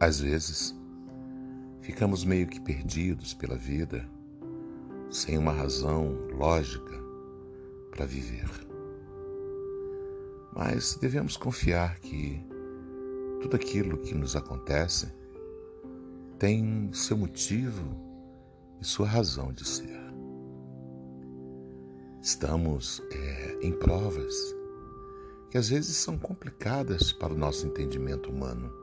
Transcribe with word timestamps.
Às 0.00 0.20
vezes, 0.20 0.78
ficamos 1.80 2.24
meio 2.24 2.46
que 2.46 2.60
perdidos 2.60 3.34
pela 3.34 3.56
vida, 3.56 4.08
sem 5.10 5.36
uma 5.36 5.52
razão 5.52 6.16
lógica 6.32 6.94
para 7.90 8.06
viver. 8.06 8.48
Mas 10.54 10.96
devemos 11.00 11.36
confiar 11.36 11.98
que 11.98 12.40
tudo 13.40 13.56
aquilo 13.56 13.98
que 13.98 14.14
nos 14.14 14.36
acontece 14.36 15.12
tem 16.38 16.90
seu 16.92 17.16
motivo 17.16 17.84
e 18.80 18.84
sua 18.84 19.08
razão 19.08 19.52
de 19.52 19.66
ser. 19.66 19.98
Estamos 22.22 23.02
é, 23.10 23.58
em 23.62 23.72
provas 23.72 24.34
que 25.50 25.58
às 25.58 25.68
vezes 25.68 25.96
são 25.96 26.18
complicadas 26.18 27.12
para 27.12 27.32
o 27.32 27.38
nosso 27.38 27.66
entendimento 27.66 28.30
humano. 28.30 28.77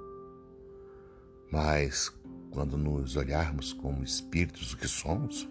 Mas 1.56 2.14
quando 2.52 2.78
nos 2.78 3.16
olharmos 3.16 3.72
como 3.72 4.04
espíritos 4.04 4.76
que 4.76 4.90
somos, 4.90 5.48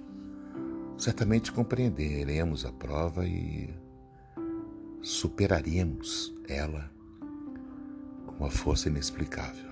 certamente 0.99 1.51
compreenderemos 1.51 2.67
a 2.67 2.73
prova 2.73 3.27
e 3.27 3.75
superaremos 5.01 6.35
ela 6.47 6.93
com 8.27 8.35
uma 8.35 8.51
força 8.51 8.91
inexplicável. 8.91 9.71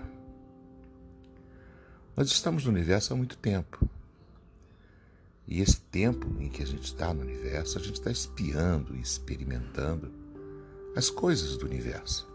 Nós 2.17 2.29
estamos 2.29 2.65
no 2.65 2.71
universo 2.71 3.13
há 3.13 3.17
muito 3.17 3.37
tempo. 3.37 3.87
E 5.47 5.61
esse 5.61 5.83
tempo 5.83 6.35
em 6.41 6.49
que 6.49 6.63
a 6.63 6.67
gente 6.67 6.85
está 6.85 7.13
no 7.13 7.21
universo, 7.21 7.77
a 7.77 7.83
gente 7.83 7.97
está 7.97 8.11
espiando 8.11 8.97
e 8.97 9.03
experimentando 9.03 10.11
as 10.96 11.11
coisas 11.11 11.59
do 11.59 11.67
universo. 11.67 12.27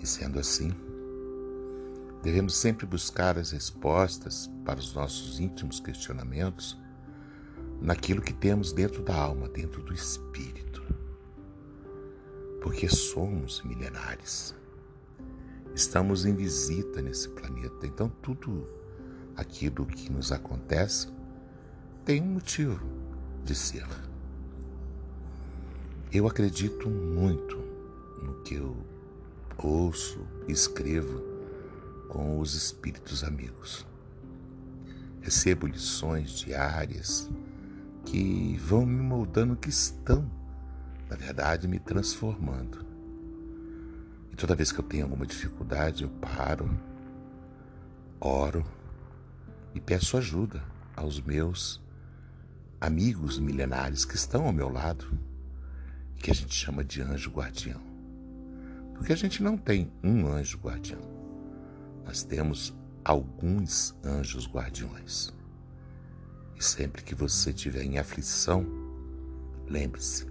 E 0.00 0.04
sendo 0.04 0.40
assim, 0.40 0.72
devemos 2.22 2.56
sempre 2.56 2.86
buscar 2.86 3.38
as 3.38 3.52
respostas 3.52 4.50
para 4.64 4.78
os 4.78 4.92
nossos 4.92 5.38
íntimos 5.38 5.80
questionamentos 5.80 6.78
naquilo 7.80 8.20
que 8.20 8.32
temos 8.32 8.72
dentro 8.72 9.02
da 9.02 9.14
alma, 9.14 9.48
dentro 9.48 9.82
do 9.82 9.94
espírito. 9.94 10.82
Porque 12.60 12.88
somos 12.88 13.62
milenares. 13.62 14.54
Estamos 15.74 16.26
em 16.26 16.34
visita 16.34 17.00
nesse 17.00 17.28
planeta, 17.28 17.86
então 17.86 18.08
tudo 18.20 18.68
aquilo 19.36 19.86
que 19.86 20.10
nos 20.10 20.32
acontece 20.32 21.08
tem 22.04 22.20
um 22.20 22.32
motivo 22.34 22.84
de 23.44 23.54
ser. 23.54 23.86
Eu 26.12 26.26
acredito 26.26 26.88
muito 26.90 27.56
no 28.22 28.42
que 28.42 28.54
eu 28.54 28.76
ouço 29.58 30.26
escrevo 30.48 31.37
com 32.08 32.38
os 32.40 32.54
espíritos 32.54 33.22
amigos. 33.22 33.86
Recebo 35.20 35.66
lições 35.66 36.30
diárias 36.30 37.30
que 38.04 38.56
vão 38.56 38.86
me 38.86 39.02
moldando, 39.02 39.56
que 39.56 39.68
estão, 39.68 40.28
na 41.08 41.16
verdade, 41.16 41.68
me 41.68 41.78
transformando. 41.78 42.84
E 44.32 44.36
toda 44.36 44.54
vez 44.54 44.72
que 44.72 44.80
eu 44.80 44.84
tenho 44.84 45.04
alguma 45.04 45.26
dificuldade, 45.26 46.04
eu 46.04 46.10
paro, 46.10 46.70
oro 48.20 48.64
e 49.74 49.80
peço 49.80 50.16
ajuda 50.16 50.62
aos 50.96 51.20
meus 51.20 51.80
amigos 52.80 53.38
milenares 53.38 54.04
que 54.04 54.16
estão 54.16 54.46
ao 54.46 54.52
meu 54.52 54.68
lado 54.68 55.06
que 56.16 56.30
a 56.30 56.34
gente 56.34 56.54
chama 56.54 56.82
de 56.82 57.00
anjo 57.02 57.30
guardião. 57.30 57.80
Porque 58.94 59.12
a 59.12 59.16
gente 59.16 59.42
não 59.42 59.56
tem 59.56 59.92
um 60.02 60.26
anjo 60.26 60.58
guardião. 60.58 61.17
Nós 62.08 62.22
temos 62.22 62.74
alguns 63.04 63.94
anjos 64.02 64.48
guardiões. 64.48 65.30
E 66.56 66.64
sempre 66.64 67.02
que 67.02 67.14
você 67.14 67.50
estiver 67.50 67.82
em 67.82 67.98
aflição, 67.98 68.64
lembre-se, 69.68 70.26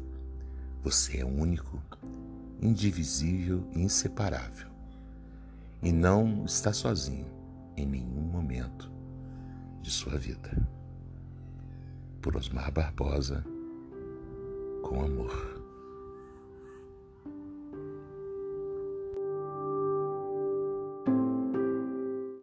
você 0.84 1.20
é 1.20 1.24
único, 1.26 1.80
indivisível 2.60 3.64
e 3.76 3.80
inseparável. 3.80 4.72
E 5.84 5.92
não 5.92 6.46
está 6.46 6.74
sozinho 6.74 7.28
em 7.78 7.86
nenhum 7.86 8.24
momento 8.24 8.92
de 9.80 9.92
sua 9.92 10.18
vida. 10.18 10.68
Por 12.24 12.36
Osmar 12.36 12.72
Barbosa, 12.72 13.46
com 14.82 15.04
amor. 15.04 15.57